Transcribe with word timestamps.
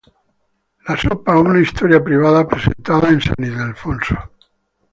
La 0.87 0.95
sopa 0.97 1.37
una 1.37 1.59
historia 1.59 2.03
privada, 2.03 2.47
presentada 2.47 3.09
en 3.09 3.21
San 3.21 3.35
Ildefonso. 3.37 4.17